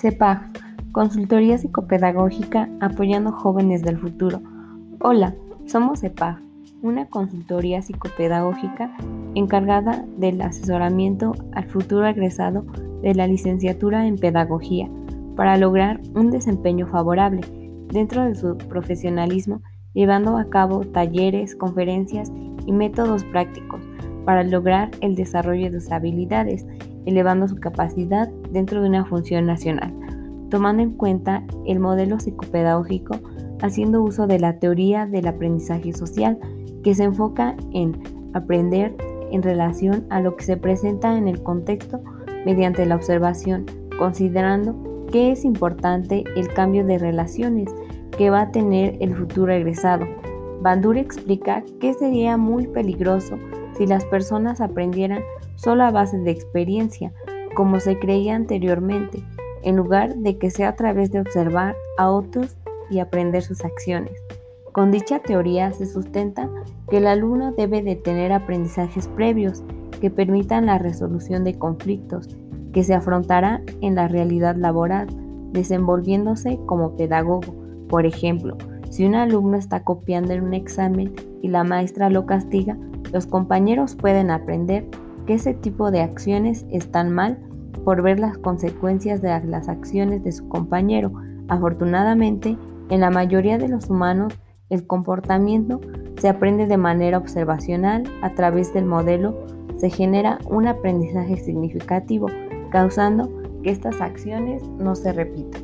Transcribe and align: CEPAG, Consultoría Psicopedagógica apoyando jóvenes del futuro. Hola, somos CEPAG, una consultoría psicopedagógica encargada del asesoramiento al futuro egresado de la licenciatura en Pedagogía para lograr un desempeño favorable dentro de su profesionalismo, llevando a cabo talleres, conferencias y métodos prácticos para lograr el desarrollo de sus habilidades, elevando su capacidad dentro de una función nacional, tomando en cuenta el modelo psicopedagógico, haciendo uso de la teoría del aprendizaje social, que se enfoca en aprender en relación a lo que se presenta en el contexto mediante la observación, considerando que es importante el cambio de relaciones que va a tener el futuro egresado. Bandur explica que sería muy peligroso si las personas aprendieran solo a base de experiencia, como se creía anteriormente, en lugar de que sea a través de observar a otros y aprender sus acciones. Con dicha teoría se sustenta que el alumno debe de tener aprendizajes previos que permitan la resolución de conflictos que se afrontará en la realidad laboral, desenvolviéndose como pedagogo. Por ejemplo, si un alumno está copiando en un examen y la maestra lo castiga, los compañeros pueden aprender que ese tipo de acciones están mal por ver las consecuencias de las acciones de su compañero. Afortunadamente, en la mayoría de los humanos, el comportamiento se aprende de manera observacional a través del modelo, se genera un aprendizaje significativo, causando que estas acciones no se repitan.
CEPAG, 0.00 0.40
Consultoría 0.92 1.58
Psicopedagógica 1.58 2.70
apoyando 2.80 3.32
jóvenes 3.32 3.82
del 3.82 3.98
futuro. 3.98 4.40
Hola, 4.98 5.34
somos 5.66 6.00
CEPAG, 6.00 6.40
una 6.80 7.04
consultoría 7.04 7.82
psicopedagógica 7.82 8.96
encargada 9.34 10.06
del 10.16 10.40
asesoramiento 10.40 11.34
al 11.52 11.68
futuro 11.68 12.06
egresado 12.06 12.64
de 13.02 13.14
la 13.14 13.26
licenciatura 13.26 14.06
en 14.06 14.16
Pedagogía 14.16 14.88
para 15.36 15.58
lograr 15.58 16.00
un 16.14 16.30
desempeño 16.30 16.86
favorable 16.86 17.42
dentro 17.88 18.24
de 18.24 18.34
su 18.36 18.56
profesionalismo, 18.56 19.60
llevando 19.92 20.38
a 20.38 20.48
cabo 20.48 20.80
talleres, 20.80 21.54
conferencias 21.54 22.32
y 22.64 22.72
métodos 22.72 23.22
prácticos 23.24 23.82
para 24.24 24.42
lograr 24.42 24.90
el 25.00 25.14
desarrollo 25.14 25.70
de 25.70 25.80
sus 25.80 25.90
habilidades, 25.92 26.66
elevando 27.06 27.48
su 27.48 27.56
capacidad 27.56 28.28
dentro 28.50 28.82
de 28.82 28.88
una 28.88 29.04
función 29.04 29.46
nacional, 29.46 29.92
tomando 30.50 30.82
en 30.82 30.92
cuenta 30.92 31.44
el 31.66 31.80
modelo 31.80 32.18
psicopedagógico, 32.20 33.16
haciendo 33.62 34.02
uso 34.02 34.26
de 34.26 34.38
la 34.38 34.58
teoría 34.58 35.06
del 35.06 35.26
aprendizaje 35.26 35.92
social, 35.92 36.38
que 36.82 36.94
se 36.94 37.04
enfoca 37.04 37.56
en 37.72 38.00
aprender 38.32 38.94
en 39.30 39.42
relación 39.42 40.06
a 40.10 40.20
lo 40.20 40.36
que 40.36 40.44
se 40.44 40.56
presenta 40.56 41.16
en 41.16 41.28
el 41.28 41.42
contexto 41.42 42.00
mediante 42.44 42.86
la 42.86 42.96
observación, 42.96 43.66
considerando 43.98 45.06
que 45.12 45.32
es 45.32 45.44
importante 45.44 46.24
el 46.36 46.48
cambio 46.48 46.84
de 46.84 46.98
relaciones 46.98 47.68
que 48.16 48.30
va 48.30 48.42
a 48.42 48.52
tener 48.52 48.96
el 49.00 49.14
futuro 49.14 49.52
egresado. 49.52 50.06
Bandur 50.62 50.96
explica 50.96 51.64
que 51.80 51.94
sería 51.94 52.36
muy 52.36 52.66
peligroso 52.66 53.38
si 53.80 53.86
las 53.86 54.04
personas 54.04 54.60
aprendieran 54.60 55.22
solo 55.54 55.84
a 55.84 55.90
base 55.90 56.18
de 56.18 56.30
experiencia, 56.30 57.14
como 57.54 57.80
se 57.80 57.98
creía 57.98 58.36
anteriormente, 58.36 59.24
en 59.62 59.76
lugar 59.76 60.16
de 60.16 60.36
que 60.36 60.50
sea 60.50 60.68
a 60.68 60.76
través 60.76 61.10
de 61.12 61.20
observar 61.20 61.74
a 61.96 62.10
otros 62.10 62.58
y 62.90 62.98
aprender 62.98 63.42
sus 63.42 63.64
acciones. 63.64 64.12
Con 64.72 64.90
dicha 64.90 65.20
teoría 65.20 65.72
se 65.72 65.86
sustenta 65.86 66.50
que 66.90 66.98
el 66.98 67.06
alumno 67.06 67.52
debe 67.52 67.80
de 67.80 67.96
tener 67.96 68.32
aprendizajes 68.32 69.08
previos 69.08 69.62
que 69.98 70.10
permitan 70.10 70.66
la 70.66 70.76
resolución 70.76 71.42
de 71.42 71.56
conflictos 71.56 72.28
que 72.74 72.84
se 72.84 72.92
afrontará 72.92 73.62
en 73.80 73.94
la 73.94 74.08
realidad 74.08 74.56
laboral, 74.56 75.06
desenvolviéndose 75.52 76.60
como 76.66 76.98
pedagogo. 76.98 77.54
Por 77.88 78.04
ejemplo, 78.04 78.58
si 78.90 79.06
un 79.06 79.14
alumno 79.14 79.56
está 79.56 79.84
copiando 79.84 80.34
en 80.34 80.44
un 80.44 80.52
examen 80.52 81.14
y 81.40 81.48
la 81.48 81.64
maestra 81.64 82.10
lo 82.10 82.26
castiga, 82.26 82.76
los 83.12 83.26
compañeros 83.26 83.94
pueden 83.96 84.30
aprender 84.30 84.86
que 85.26 85.34
ese 85.34 85.54
tipo 85.54 85.90
de 85.90 86.00
acciones 86.00 86.66
están 86.70 87.10
mal 87.10 87.38
por 87.84 88.02
ver 88.02 88.20
las 88.20 88.38
consecuencias 88.38 89.22
de 89.22 89.40
las 89.46 89.68
acciones 89.68 90.22
de 90.22 90.32
su 90.32 90.48
compañero. 90.48 91.12
Afortunadamente, 91.48 92.56
en 92.88 93.00
la 93.00 93.10
mayoría 93.10 93.58
de 93.58 93.68
los 93.68 93.88
humanos, 93.88 94.34
el 94.68 94.86
comportamiento 94.86 95.80
se 96.18 96.28
aprende 96.28 96.66
de 96.66 96.76
manera 96.76 97.18
observacional 97.18 98.04
a 98.22 98.30
través 98.34 98.72
del 98.72 98.84
modelo, 98.84 99.46
se 99.76 99.90
genera 99.90 100.38
un 100.48 100.68
aprendizaje 100.68 101.36
significativo, 101.36 102.28
causando 102.70 103.30
que 103.62 103.70
estas 103.70 104.00
acciones 104.00 104.62
no 104.78 104.94
se 104.94 105.12
repitan. 105.12 105.62